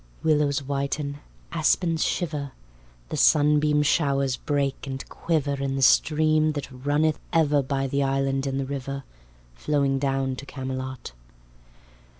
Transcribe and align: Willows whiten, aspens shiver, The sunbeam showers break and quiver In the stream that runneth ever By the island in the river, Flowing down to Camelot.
Willows 0.23 0.63
whiten, 0.63 1.19
aspens 1.51 2.03
shiver, 2.03 2.53
The 3.09 3.17
sunbeam 3.17 3.83
showers 3.83 4.35
break 4.35 4.87
and 4.87 5.07
quiver 5.09 5.61
In 5.61 5.75
the 5.75 5.83
stream 5.83 6.53
that 6.53 6.71
runneth 6.71 7.19
ever 7.31 7.61
By 7.61 7.85
the 7.85 8.01
island 8.01 8.47
in 8.47 8.57
the 8.57 8.65
river, 8.65 9.03
Flowing 9.53 9.99
down 9.99 10.35
to 10.37 10.45
Camelot. 10.47 11.11